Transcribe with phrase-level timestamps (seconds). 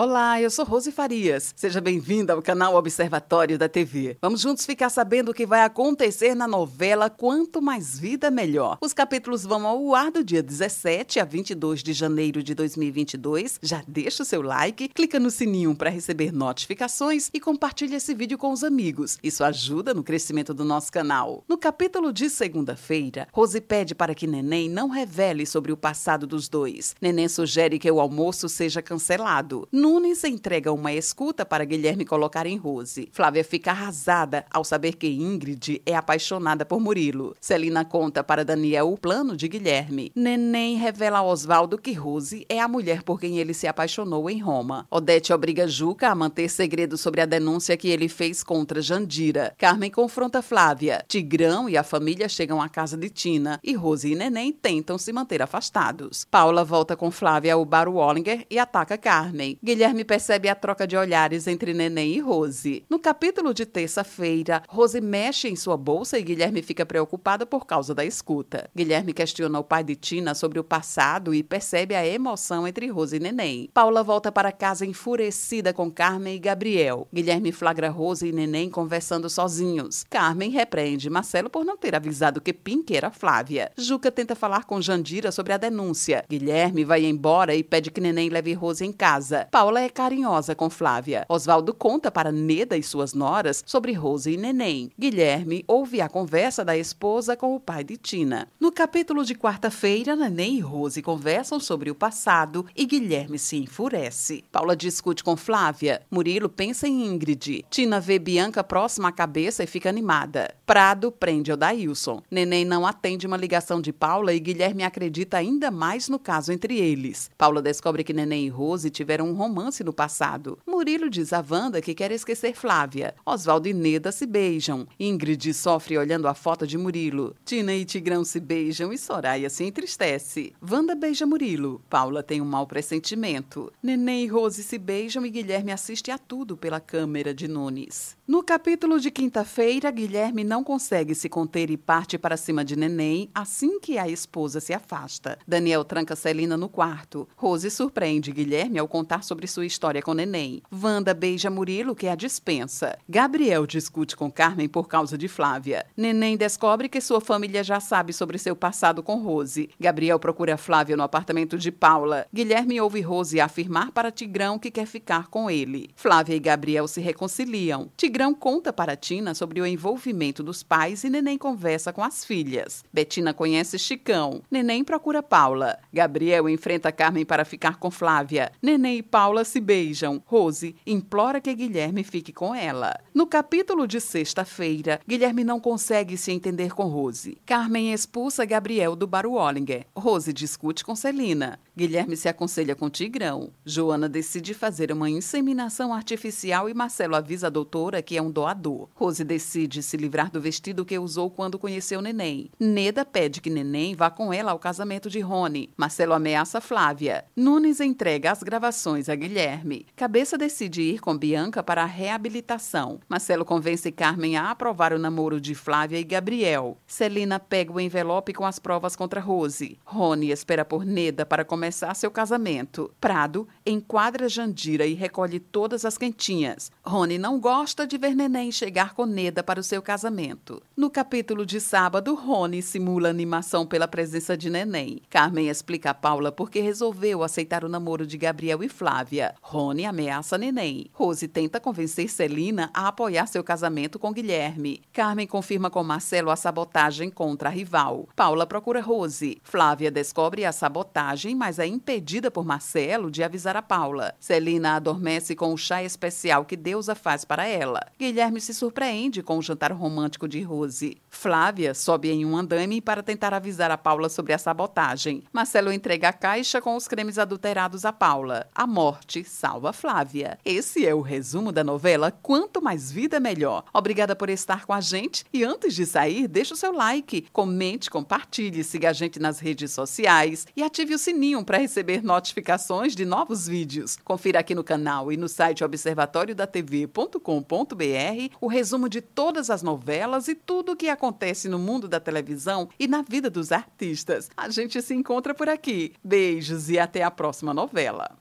[0.00, 1.52] Olá, eu sou Rose Farias.
[1.56, 4.16] Seja bem-vinda ao canal Observatório da TV.
[4.22, 8.78] Vamos juntos ficar sabendo o que vai acontecer na novela Quanto Mais Vida Melhor.
[8.80, 13.58] Os capítulos vão ao ar do dia 17 a 22 de janeiro de 2022.
[13.60, 18.38] Já deixa o seu like, clica no sininho para receber notificações e compartilha esse vídeo
[18.38, 19.18] com os amigos.
[19.20, 21.42] Isso ajuda no crescimento do nosso canal.
[21.48, 26.48] No capítulo de segunda-feira, Rose pede para que Neném não revele sobre o passado dos
[26.48, 26.94] dois.
[27.02, 29.66] Neném sugere que o almoço seja cancelado.
[29.88, 33.08] Nunes entrega uma escuta para Guilherme colocar em Rose.
[33.10, 37.34] Flávia fica arrasada ao saber que Ingrid é apaixonada por Murilo.
[37.40, 40.12] Celina conta para Daniel o plano de Guilherme.
[40.14, 44.38] Neném revela a Oswaldo que Rose é a mulher por quem ele se apaixonou em
[44.38, 44.86] Roma.
[44.90, 49.54] Odete obriga Juca a manter segredo sobre a denúncia que ele fez contra Jandira.
[49.56, 51.02] Carmen confronta Flávia.
[51.08, 55.14] Tigrão e a família chegam à casa de Tina e Rose e Neném tentam se
[55.14, 56.26] manter afastados.
[56.30, 59.58] Paula volta com Flávia ao bar Wallinger e ataca Carmen.
[59.64, 62.84] Guilherme percebe a troca de olhares entre Neném e Rose.
[62.88, 67.94] No capítulo de terça-feira, Rose mexe em sua bolsa e Guilherme fica preocupado por causa
[67.94, 68.70] da escuta.
[68.74, 73.16] Guilherme questiona o pai de Tina sobre o passado e percebe a emoção entre Rose
[73.16, 73.70] e Neném.
[73.72, 77.06] Paula volta para casa enfurecida com Carmen e Gabriel.
[77.12, 80.04] Guilherme flagra Rose e Neném conversando sozinhos.
[80.08, 83.70] Carmen repreende Marcelo por não ter avisado que Pink era Flávia.
[83.76, 86.24] Juca tenta falar com Jandira sobre a denúncia.
[86.28, 89.46] Guilherme vai embora e pede que Neném leve Rose em casa.
[89.58, 91.26] Paula é carinhosa com Flávia.
[91.28, 94.88] Oswaldo conta para Neda e suas noras sobre Rose e Neném.
[94.96, 98.46] Guilherme ouve a conversa da esposa com o pai de Tina.
[98.60, 104.44] No capítulo de quarta-feira, Neném e Rose conversam sobre o passado e Guilherme se enfurece.
[104.52, 106.02] Paula discute com Flávia.
[106.08, 107.64] Murilo pensa em Ingrid.
[107.68, 110.54] Tina vê Bianca próxima à cabeça e fica animada.
[110.64, 112.22] Prado prende Odailson.
[112.30, 116.78] Neném não atende uma ligação de Paula e Guilherme acredita ainda mais no caso entre
[116.78, 117.28] eles.
[117.36, 120.58] Paula descobre que Neném e Rose tiveram um romance romance no passado.
[120.66, 123.14] Murilo diz a Wanda que quer esquecer Flávia.
[123.24, 124.86] Oswaldo e Neda se beijam.
[125.00, 127.34] Ingrid sofre olhando a foto de Murilo.
[127.44, 130.52] Tina e Tigrão se beijam e Soraya se entristece.
[130.60, 131.80] Wanda beija Murilo.
[131.88, 133.72] Paula tem um mau pressentimento.
[133.82, 138.16] Neném e Rose se beijam e Guilherme assiste a tudo pela câmera de Nunes.
[138.26, 143.30] No capítulo de quinta-feira, Guilherme não consegue se conter e parte para cima de Neném
[143.34, 145.38] assim que a esposa se afasta.
[145.48, 147.26] Daniel tranca Celina no quarto.
[147.34, 150.62] Rose surpreende Guilherme ao contar sobre sua história com Neném.
[150.72, 152.98] Wanda beija Murilo, que a dispensa.
[153.08, 155.86] Gabriel discute com Carmen por causa de Flávia.
[155.96, 159.70] Neném descobre que sua família já sabe sobre seu passado com Rose.
[159.78, 162.26] Gabriel procura Flávia no apartamento de Paula.
[162.32, 165.90] Guilherme ouve Rose afirmar para Tigrão que quer ficar com ele.
[165.94, 167.90] Flávia e Gabriel se reconciliam.
[167.96, 172.84] Tigrão conta para Tina sobre o envolvimento dos pais e Neném conversa com as filhas.
[172.92, 174.42] Betina conhece Chicão.
[174.50, 175.78] Neném procura Paula.
[175.92, 178.50] Gabriel enfrenta Carmen para ficar com Flávia.
[178.62, 180.22] Neném e Paula Paula se beijam.
[180.24, 182.98] Rose implora que Guilherme fique com ela.
[183.12, 187.36] No capítulo de sexta-feira, Guilherme não consegue se entender com Rose.
[187.44, 189.84] Carmen expulsa Gabriel do bar Wallinger.
[189.94, 191.60] Rose discute com Celina.
[191.76, 193.50] Guilherme se aconselha com Tigrão.
[193.66, 198.88] Joana decide fazer uma inseminação artificial e Marcelo avisa a doutora que é um doador.
[198.94, 202.50] Rose decide se livrar do vestido que usou quando conheceu Neném.
[202.58, 205.70] Neda pede que Neném vá com ela ao casamento de Rony.
[205.76, 207.26] Marcelo ameaça Flávia.
[207.36, 209.86] Nunes entrega as gravações a Guilherme.
[209.94, 213.00] Cabeça decide ir com Bianca para a reabilitação.
[213.08, 216.78] Marcelo convence Carmen a aprovar o namoro de Flávia e Gabriel.
[216.86, 219.78] Celina pega o envelope com as provas contra Rose.
[219.84, 222.90] Rony espera por Neda para começar seu casamento.
[223.00, 226.70] Prado enquadra Jandira e recolhe todas as quentinhas.
[226.82, 230.62] Rony não gosta de ver Neném chegar com Neda para o seu casamento.
[230.76, 235.02] No capítulo de sábado, Rony simula animação pela presença de Neném.
[235.10, 238.68] Carmen explica a Paula por que resolveu aceitar o namoro de Gabriel e
[239.08, 239.34] Flávia.
[239.40, 240.90] Rony ameaça Neném.
[240.92, 244.82] Rose tenta convencer Celina a apoiar seu casamento com Guilherme.
[244.92, 248.06] Carmen confirma com Marcelo a sabotagem contra a rival.
[248.14, 249.40] Paula procura Rose.
[249.42, 254.14] Flávia descobre a sabotagem, mas é impedida por Marcelo de avisar a Paula.
[254.20, 257.80] Celina adormece com o chá especial que Deusa faz para ela.
[257.98, 260.98] Guilherme se surpreende com o jantar romântico de Rose.
[261.08, 265.24] Flávia sobe em um andame para tentar avisar a Paula sobre a sabotagem.
[265.32, 268.46] Marcelo entrega a caixa com os cremes adulterados a Paula.
[268.54, 270.36] A morte morte salva Flávia.
[270.44, 273.64] Esse é o resumo da novela Quanto Mais Vida Melhor.
[273.72, 277.88] Obrigada por estar com a gente e antes de sair, deixe o seu like, comente,
[277.88, 283.04] compartilhe, siga a gente nas redes sociais e ative o sininho para receber notificações de
[283.04, 283.96] novos vídeos.
[284.02, 290.34] Confira aqui no canal e no site observatoriodatv.com.br o resumo de todas as novelas e
[290.34, 294.28] tudo o que acontece no mundo da televisão e na vida dos artistas.
[294.36, 295.94] A gente se encontra por aqui.
[296.02, 298.18] Beijos e até a próxima novela.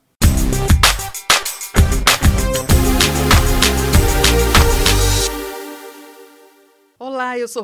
[7.00, 7.64] Olá, eu sou